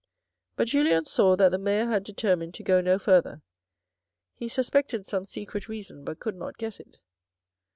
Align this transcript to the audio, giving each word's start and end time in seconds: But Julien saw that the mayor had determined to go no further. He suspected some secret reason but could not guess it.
But 0.55 0.69
Julien 0.69 1.05
saw 1.05 1.35
that 1.35 1.49
the 1.49 1.59
mayor 1.59 1.85
had 1.85 2.03
determined 2.03 2.55
to 2.55 2.63
go 2.63 2.81
no 2.81 2.97
further. 2.97 3.43
He 4.33 4.47
suspected 4.49 5.05
some 5.05 5.25
secret 5.25 5.69
reason 5.69 6.03
but 6.03 6.19
could 6.19 6.35
not 6.37 6.57
guess 6.57 6.79
it. 6.79 6.97